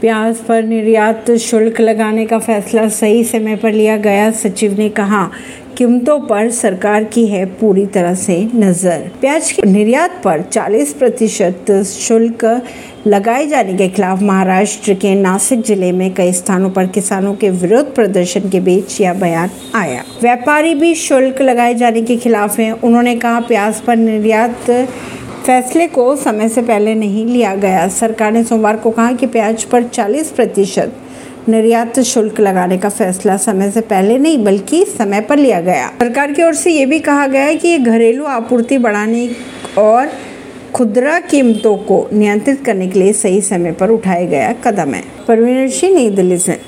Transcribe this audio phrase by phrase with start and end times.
[0.00, 5.30] प्याज पर निर्यात शुल्क लगाने का फैसला सही समय पर लिया गया। सचिव ने कहा,
[5.76, 11.70] कीमतों पर सरकार की है पूरी तरह से नज़र। प्याज के निर्यात पर 40 प्रतिशत
[11.86, 12.44] शुल्क
[13.06, 17.94] लगाए जाने के खिलाफ महाराष्ट्र के नासिक ज़िले में कई स्थानों पर किसानों के विरोध
[17.94, 23.16] प्रदर्शन के बीच यह बयान आया। व्यापारी भी शुल्क लगाए जाने के खिलाफ हैं। उन्होंने
[23.16, 24.70] कहा, प्याज पर निर्यात
[25.48, 29.64] फैसले को समय से पहले नहीं लिया गया। सरकार ने सोमवार को कहा कि प्याज
[29.64, 30.92] पर 40 प्रतिशत
[31.48, 36.32] निर्यात शुल्क लगाने का फैसला समय से पहले नहीं, बल्कि समय पर लिया गया। सरकार
[36.32, 39.30] की ओर से ये भी कहा गया कि घरेलू आपूर्ति बढ़ाने
[39.78, 40.08] और
[40.74, 45.68] खुदरा कीमतों को नियंत्रित करने के लिए सही समय पर उठाया गया कदम है। परवीन
[45.68, 46.60] सिंह, नई दिल्ली से।